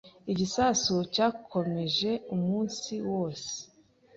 Igisasu 0.31 0.95
cyakomeje 1.13 2.11
umunsi 2.35 2.93
wose. 3.09 3.53